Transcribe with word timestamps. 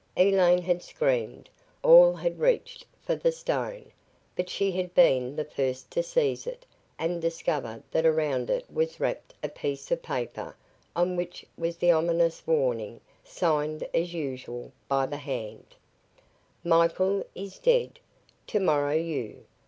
Elaine 0.17 0.63
had 0.63 0.81
screamed. 0.81 1.47
All 1.83 2.13
had 2.15 2.39
reached 2.39 2.87
for 3.05 3.13
the 3.15 3.31
stone. 3.31 3.91
But 4.35 4.49
she 4.49 4.71
had 4.71 4.95
been 4.95 5.35
the 5.35 5.45
first 5.45 5.91
to 5.91 6.01
seize 6.01 6.47
it 6.47 6.65
and 6.97 7.21
discover 7.21 7.83
that 7.91 8.03
around 8.03 8.49
it 8.49 8.65
was 8.73 8.99
wrapped 8.99 9.35
a 9.43 9.47
piece 9.47 9.91
of 9.91 10.01
paper 10.01 10.55
on 10.95 11.15
which 11.17 11.45
was 11.55 11.77
the 11.77 11.91
ominous 11.91 12.41
warning, 12.47 12.99
signed 13.23 13.87
as 13.93 14.11
usual 14.11 14.71
by 14.87 15.05
the 15.05 15.17
Hand: 15.17 15.75
"Michael 16.63 17.23
is 17.35 17.59
dead. 17.59 17.99
Tomorrow, 18.47 18.95
you. 18.95 19.43